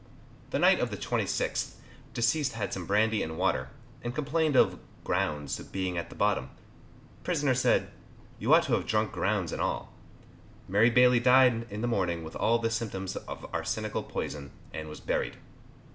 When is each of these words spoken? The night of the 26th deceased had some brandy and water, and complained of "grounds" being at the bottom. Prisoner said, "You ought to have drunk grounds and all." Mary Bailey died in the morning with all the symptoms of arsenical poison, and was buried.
The 0.49 0.57
night 0.57 0.79
of 0.79 0.89
the 0.89 0.97
26th 0.97 1.75
deceased 2.15 2.53
had 2.53 2.73
some 2.73 2.87
brandy 2.87 3.21
and 3.21 3.37
water, 3.37 3.69
and 4.01 4.15
complained 4.15 4.55
of 4.55 4.79
"grounds" 5.03 5.59
being 5.59 5.95
at 5.95 6.09
the 6.09 6.15
bottom. 6.15 6.49
Prisoner 7.23 7.53
said, 7.53 7.91
"You 8.39 8.51
ought 8.51 8.63
to 8.63 8.73
have 8.73 8.87
drunk 8.87 9.11
grounds 9.11 9.51
and 9.51 9.61
all." 9.61 9.93
Mary 10.67 10.89
Bailey 10.89 11.19
died 11.19 11.67
in 11.69 11.81
the 11.81 11.87
morning 11.87 12.23
with 12.23 12.35
all 12.35 12.57
the 12.57 12.71
symptoms 12.71 13.15
of 13.15 13.45
arsenical 13.53 14.01
poison, 14.01 14.49
and 14.73 14.89
was 14.89 14.99
buried. 14.99 15.37